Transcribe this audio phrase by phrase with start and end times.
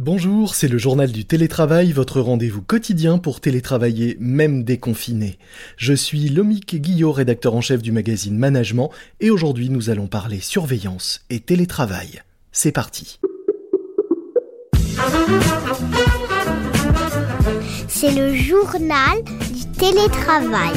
[0.00, 5.38] Bonjour, c'est le journal du télétravail, votre rendez-vous quotidien pour télétravailler même déconfiné.
[5.76, 10.40] Je suis Lomique Guillot, rédacteur en chef du magazine Management, et aujourd'hui nous allons parler
[10.40, 12.22] surveillance et télétravail.
[12.52, 13.20] C'est parti.
[17.86, 19.22] C'est le journal
[19.52, 20.72] du télétravail.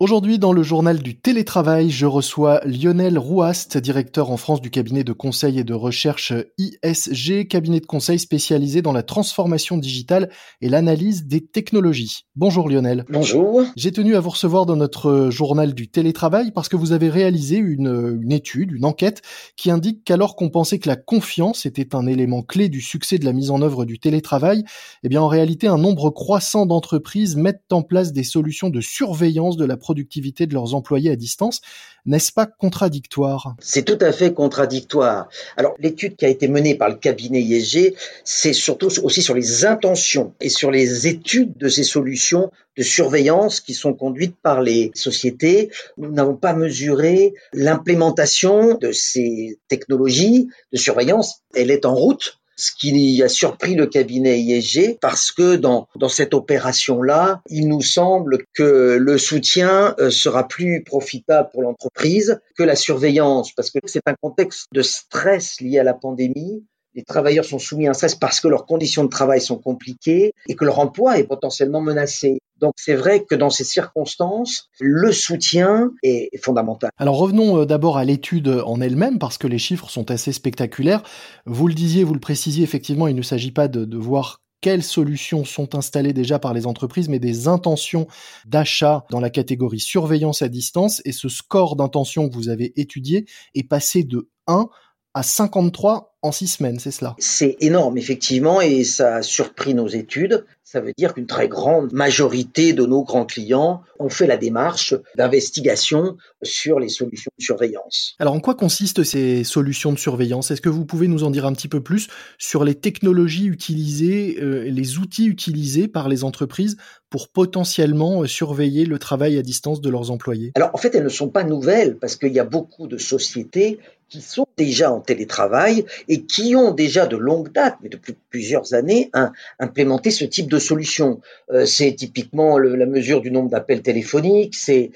[0.00, 5.02] Aujourd'hui, dans le journal du télétravail, je reçois Lionel Rouast, directeur en France du cabinet
[5.02, 10.68] de conseil et de recherche ISG, cabinet de conseil spécialisé dans la transformation digitale et
[10.68, 12.26] l'analyse des technologies.
[12.36, 13.06] Bonjour Lionel.
[13.10, 13.64] Bonjour.
[13.74, 17.56] J'ai tenu à vous recevoir dans notre journal du télétravail parce que vous avez réalisé
[17.56, 19.22] une, une étude, une enquête
[19.56, 23.24] qui indique qu'alors qu'on pensait que la confiance était un élément clé du succès de
[23.24, 24.62] la mise en œuvre du télétravail,
[25.02, 29.56] eh bien en réalité un nombre croissant d'entreprises mettent en place des solutions de surveillance
[29.56, 31.62] de la productivité de leurs employés à distance.
[32.04, 33.56] N'est-ce pas contradictoire?
[33.58, 35.30] C'est tout à fait contradictoire.
[35.56, 39.64] Alors l'étude qui a été menée par le cabinet ISG, c'est surtout aussi sur les
[39.64, 44.90] intentions et sur les études de ces solutions de surveillance qui sont conduites par les
[44.94, 45.70] sociétés.
[45.96, 51.40] Nous n'avons pas mesuré l'implémentation de ces technologies de surveillance.
[51.54, 56.08] Elle est en route ce qui a surpris le cabinet ISG parce que dans, dans
[56.08, 62.64] cette opération-là, il nous semble que le soutien euh, sera plus profitable pour l'entreprise que
[62.64, 67.44] la surveillance parce que c'est un contexte de stress lié à la pandémie les travailleurs
[67.44, 70.64] sont soumis à un stress parce que leurs conditions de travail sont compliquées et que
[70.64, 72.40] leur emploi est potentiellement menacé.
[72.60, 76.90] Donc c'est vrai que dans ces circonstances, le soutien est fondamental.
[76.96, 81.02] Alors revenons euh, d'abord à l'étude en elle-même parce que les chiffres sont assez spectaculaires.
[81.46, 84.82] Vous le disiez, vous le précisiez, effectivement, il ne s'agit pas de, de voir quelles
[84.82, 88.06] solutions sont installées déjà par les entreprises, mais des intentions
[88.46, 91.00] d'achat dans la catégorie surveillance à distance.
[91.04, 94.68] Et ce score d'intention que vous avez étudié est passé de 1
[95.14, 99.86] à 53 en 6 semaines, c'est cela C'est énorme, effectivement, et ça a surpris nos
[99.86, 100.44] études.
[100.70, 104.94] Ça veut dire qu'une très grande majorité de nos grands clients ont fait la démarche
[105.16, 108.16] d'investigation sur les solutions de surveillance.
[108.18, 110.50] Alors en quoi consistent ces solutions de surveillance?
[110.50, 114.36] Est-ce que vous pouvez nous en dire un petit peu plus sur les technologies utilisées,
[114.42, 116.76] euh, les outils utilisés par les entreprises
[117.08, 120.52] pour potentiellement euh, surveiller le travail à distance de leurs employés?
[120.54, 123.78] Alors en fait, elles ne sont pas nouvelles parce qu'il y a beaucoup de sociétés
[124.08, 128.74] qui sont déjà en télétravail et qui ont déjà de longue date, mais depuis plusieurs
[128.74, 129.10] années,
[129.58, 131.20] implémenté ce type de solution.
[131.50, 134.90] Euh, c'est typiquement le, la mesure du nombre d'appels téléphoniques, c'est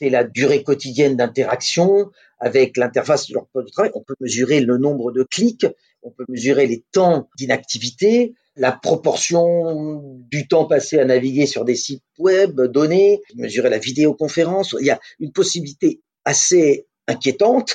[0.00, 3.90] la durée quotidienne d'interaction avec l'interface de leur poste de travail.
[3.94, 5.66] On peut mesurer le nombre de clics,
[6.02, 11.74] on peut mesurer les temps d'inactivité, la proportion du temps passé à naviguer sur des
[11.74, 14.76] sites web donnés, mesurer la vidéoconférence.
[14.80, 17.74] Il y a une possibilité assez inquiétante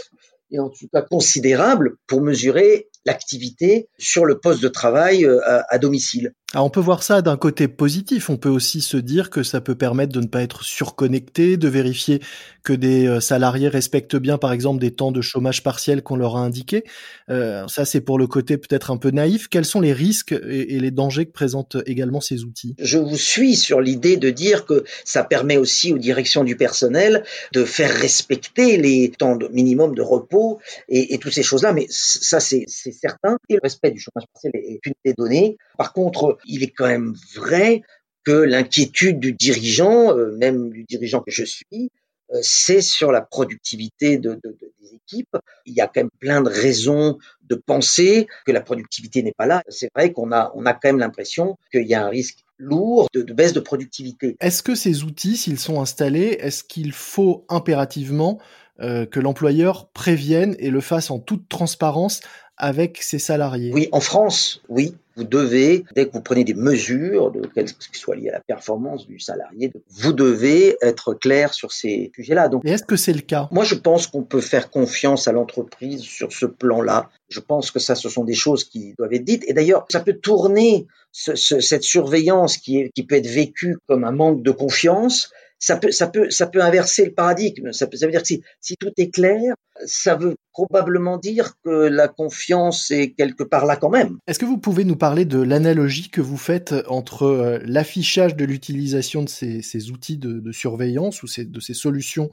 [0.53, 5.77] et en tout cas considérable pour mesurer l'activité sur le poste de travail euh, à,
[5.77, 6.33] domicile.
[6.61, 8.29] On peut voir ça d'un côté positif.
[8.29, 11.67] On peut aussi se dire que ça peut permettre de ne pas être surconnecté, de
[11.67, 12.21] vérifier
[12.63, 16.37] que des euh, salariés respectent bien, par exemple, des temps de chômage partiel qu'on leur
[16.37, 16.83] a indiqués.
[17.29, 19.47] Euh, ça, c'est pour le côté peut-être un peu naïf.
[19.47, 22.75] Quels sont les risques et, les dangers que présentent également ces outils?
[22.79, 27.23] Je vous suis sur l'idée de dire que ça permet aussi aux directions du personnel
[27.51, 31.73] de faire respecter les temps de minimum de repos et, et toutes ces choses-là.
[31.73, 35.57] Mais ça, c'est certain, et le respect du chômage partiel est une des données.
[35.77, 37.81] Par contre, il est quand même vrai
[38.23, 41.91] que l'inquiétude du dirigeant, euh, même du dirigeant que je suis,
[42.31, 45.35] euh, c'est sur la productivité de, de, des équipes.
[45.65, 49.45] Il y a quand même plein de raisons de penser que la productivité n'est pas
[49.45, 49.63] là.
[49.67, 53.07] C'est vrai qu'on a, on a quand même l'impression qu'il y a un risque lourd
[53.13, 54.37] de, de baisse de productivité.
[54.39, 58.39] Est-ce que ces outils, s'ils sont installés, est-ce qu'il faut impérativement
[58.79, 62.21] euh, que l'employeur prévienne et le fasse en toute transparence
[62.57, 64.95] avec ses salariés Oui, en France, oui.
[65.15, 69.05] Vous devez, dès que vous prenez des mesures, de, qu'elles soient liées à la performance
[69.05, 72.49] du salarié, vous devez être clair sur ces sujets-là.
[72.49, 73.47] Donc, est-ce que c'est le cas?
[73.51, 77.11] Moi, je pense qu'on peut faire confiance à l'entreprise sur ce plan-là.
[77.29, 79.43] Je pense que ça, ce sont des choses qui doivent être dites.
[79.47, 83.77] Et d'ailleurs, ça peut tourner ce, ce, cette surveillance qui, est, qui peut être vécue
[83.87, 85.31] comme un manque de confiance
[85.63, 87.71] ça peut, ça peut, ça peut inverser le paradigme.
[87.71, 89.55] Ça, peut, ça veut dire que si, si tout est clair,
[89.85, 94.17] ça veut probablement dire que la confiance est quelque part là quand même.
[94.27, 98.43] Est-ce que vous pouvez nous parler de l'analogie que vous faites entre euh, l'affichage de
[98.43, 102.29] l'utilisation de ces, ces outils de, de, surveillance ou ces, de ces solutions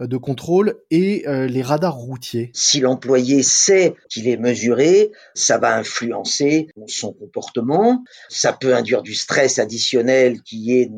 [0.00, 2.50] euh, de contrôle et euh, les radars routiers?
[2.52, 9.14] Si l'employé sait qu'il est mesuré, ça va influencer son comportement, ça peut induire du
[9.14, 10.90] stress additionnel qui est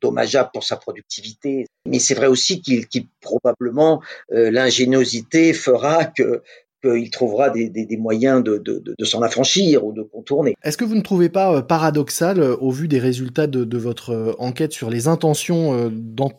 [0.00, 1.66] dommageable pour sa productivité.
[1.86, 2.86] Mais c'est vrai aussi qu'il
[3.20, 4.02] probablement
[4.32, 6.42] euh, l'ingéniosité fera que
[6.82, 10.54] qu'il trouvera des, des, des moyens de, de, de, s'en affranchir ou de contourner.
[10.62, 14.34] Est-ce que vous ne trouvez pas euh, paradoxal, euh, au vu des résultats de, votre
[14.38, 15.92] enquête sur les intentions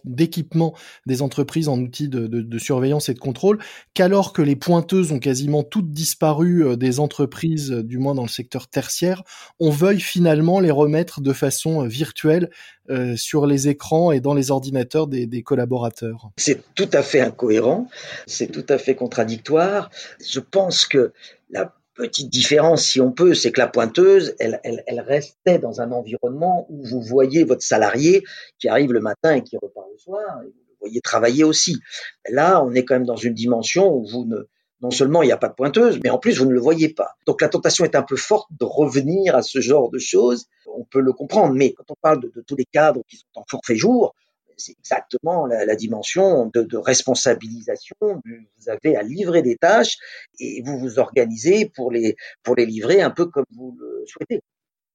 [0.03, 0.73] d'équipement
[1.05, 3.59] des entreprises en outils de, surveillance et de contrôle,
[3.93, 8.67] qu'alors que les pointeuses ont quasiment toutes disparu des entreprises, du moins dans le secteur
[8.67, 9.21] tertiaire,
[9.59, 12.49] on veuille finalement les remettre de façon virtuelle
[12.89, 16.31] euh, sur les écrans et dans les ordinateurs des, collaborateurs.
[16.37, 17.87] C'est tout à fait incohérent,
[18.25, 19.91] c'est tout à fait contradictoire.
[20.25, 21.13] Je pense que
[21.51, 26.65] la petite différence, si on peut, c'est que la pointeuse, elle, restait dans un environnement
[26.69, 28.23] où vous voyez votre salarié
[28.57, 31.79] qui arrive le matin et qui repart le soir, et vous le voyez travailler aussi.
[32.29, 34.47] Là, on est quand même dans une dimension où vous ne
[34.81, 36.89] non seulement il n'y a pas de pointeuse, mais en plus vous ne le voyez
[36.89, 37.15] pas.
[37.25, 40.47] Donc la tentation est un peu forte de revenir à ce genre de choses.
[40.67, 43.43] On peut le comprendre, mais quand on parle de, tous les cadres qui sont en
[43.47, 44.15] forfait jour,
[44.57, 47.95] c'est exactement la, dimension de, responsabilisation.
[48.01, 49.97] Vous avez à livrer des tâches
[50.39, 54.41] et vous vous organisez pour les, pour les livrer un peu comme vous le souhaitez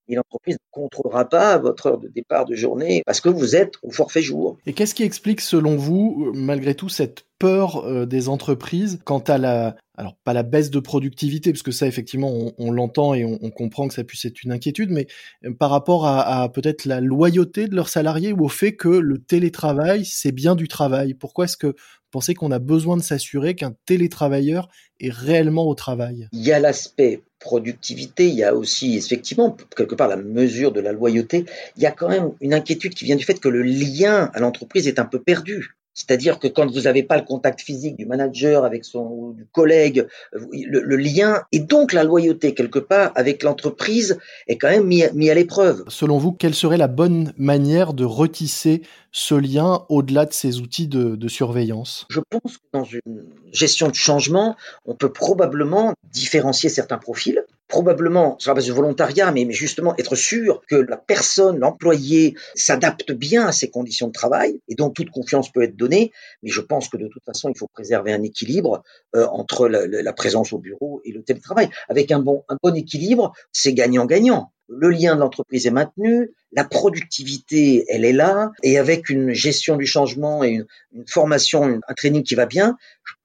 [0.08, 3.74] et l'entreprise ne contrôlera pas votre heure de départ de journée parce que vous êtes
[3.82, 4.56] au forfait jour.
[4.66, 9.38] Et qu'est-ce qui explique selon vous, malgré tout, cette peur euh, des entreprises quant à
[9.38, 13.50] la, alors pas la baisse de productivité, parce que ça effectivement on, l'entend et on,
[13.50, 15.06] comprend que ça puisse être une inquiétude, mais
[15.44, 19.18] euh, par rapport à, peut-être la loyauté de leurs salariés ou au fait que le
[19.18, 21.14] télétravail c'est bien du travail?
[21.14, 24.68] Pourquoi est-ce que vous pensez qu'on a besoin de s'assurer qu'un télétravailleur
[25.00, 26.28] est réellement au travail?
[26.32, 30.80] Il y a l'aspect productivité, il y a aussi effectivement quelque part la mesure de
[30.80, 31.46] la loyauté.
[31.76, 34.40] Il y a quand même une inquiétude qui vient du fait que le lien à
[34.40, 35.76] l'entreprise est un peu perdu.
[35.96, 40.06] C'est-à-dire que quand vous n'avez pas le contact physique du manager avec son du collègue,
[40.32, 45.30] le, lien et donc la loyauté quelque part avec l'entreprise est quand même mis, mis
[45.30, 45.84] à l'épreuve.
[45.88, 50.86] Selon vous, quelle serait la bonne manière de retisser ce lien au-delà de ces outils
[50.86, 52.04] de, de surveillance?
[52.10, 54.54] Je pense que dans une gestion de changement,
[54.84, 57.42] on peut probablement différencier certains profils
[57.76, 63.12] probablement sur la base du volontariat, mais, justement être sûr que la personne, l'employé, s'adapte
[63.12, 66.10] bien à ces conditions de travail, et donc toute confiance peut être donnée,
[66.42, 68.82] mais je pense que de toute façon, il faut préserver un équilibre
[69.14, 71.68] euh, entre la, présence au bureau et le télétravail.
[71.90, 76.64] Avec un bon, un bon équilibre, c'est gagnant-gagnant le lien de l'entreprise est maintenu, la
[76.64, 82.22] productivité, elle est là, et avec une gestion du changement et une, formation, un training
[82.22, 82.76] qui va bien,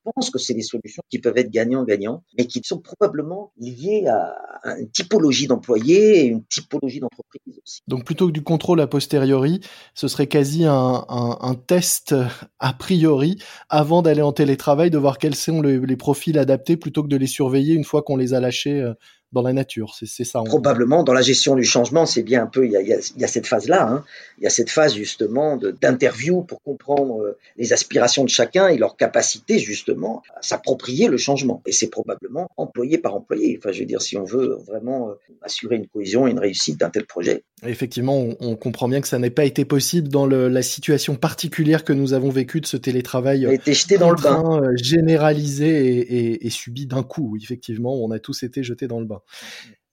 [0.03, 4.35] pense que c'est des solutions qui peuvent être gagnant-gagnant, mais qui sont probablement liées à,
[4.79, 7.81] une typologie d'employés et une typologie d'entreprise aussi.
[7.87, 9.61] Donc plutôt que du contrôle a posteriori,
[9.95, 12.15] ce serait quasi un, test
[12.59, 13.37] a priori
[13.69, 17.27] avant d'aller en télétravail, de voir quels sont les profils adaptés plutôt que de les
[17.27, 18.93] surveiller une fois qu'on les a lâchés euh,
[19.31, 19.95] dans la nature.
[19.95, 20.41] C'est ça.
[20.43, 23.23] Probablement, dans la gestion du changement, c'est bien un peu, il y a, il y
[23.23, 23.87] a, cette phase-là.
[23.87, 24.03] Hein.
[24.37, 28.77] Il y a cette phase justement d'interview pour comprendre euh, les aspirations de chacun et
[28.77, 31.61] leur capacité justement à s'approprier le changement.
[31.65, 33.57] Et c'est probablement employé par employé.
[33.57, 36.77] Enfin, je veux dire, si on veut vraiment euh, assurer une cohésion et une réussite
[36.79, 37.43] d'un tel projet.
[37.63, 41.83] Effectivement, on, comprend bien que ça n'ait pas été possible dans le, la situation particulière
[41.83, 43.45] que nous avons vécue de ce télétravail.
[43.45, 44.63] A été jeté dans le bain.
[44.63, 47.37] Euh, généralisé et, et, et subi d'un coup.
[47.39, 49.21] Effectivement, on a tous été jetés dans le bain.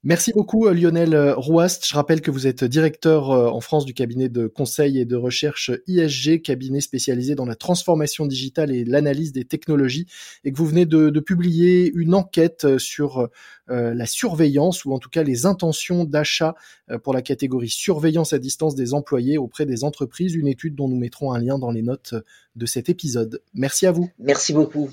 [0.04, 1.84] Merci beaucoup euh, Lionel euh, Rouast.
[1.84, 5.16] Je rappelle que vous êtes directeur euh, en France du cabinet de conseil et de
[5.16, 10.06] recherche ISG, cabinet spécialisé dans la transformation digitale et l'analyse des technologies,
[10.44, 13.28] et que vous venez de, publier une enquête sur
[13.66, 16.54] la surveillance ou en tout cas les intentions d'achat
[17.02, 20.96] pour la catégorie surveillance à distance des employés auprès des entreprises, une étude dont nous
[20.96, 22.14] mettrons un lien dans les notes
[22.54, 23.42] de cet épisode.
[23.52, 24.08] Merci à vous.
[24.18, 24.90] Merci beaucoup.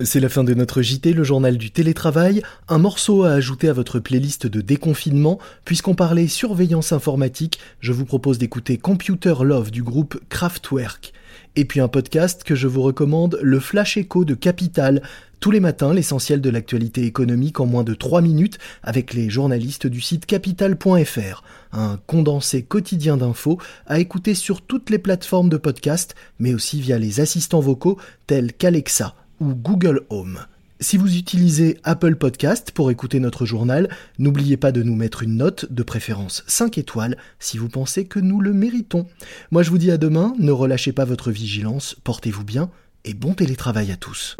[0.00, 3.72] C'est la fin de notre JT, le journal du télétravail, un morceau à ajouter à
[3.72, 9.84] votre playlist de déconfinement, puisqu'on parlait surveillance informatique, je vous propose d'écouter Computer Love du
[9.84, 11.12] groupe Kraftwerk.
[11.54, 15.00] Et puis un podcast que je vous recommande, le Flash Echo de Capital,
[15.38, 19.86] tous les matins l'essentiel de l'actualité économique en moins de 3 minutes avec les journalistes
[19.86, 26.16] du site capital.fr, un condensé quotidien d'infos à écouter sur toutes les plateformes de podcast,
[26.40, 27.96] mais aussi via les assistants vocaux
[28.26, 30.40] tels qu'Alexa ou Google Home.
[30.80, 33.88] Si vous utilisez Apple Podcast pour écouter notre journal,
[34.18, 38.18] n'oubliez pas de nous mettre une note, de préférence 5 étoiles, si vous pensez que
[38.18, 39.06] nous le méritons.
[39.50, 42.70] Moi je vous dis à demain, ne relâchez pas votre vigilance, portez-vous bien
[43.04, 44.36] et bon télétravail à tous.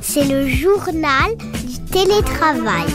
[0.00, 2.86] C'est le journal du télétravail.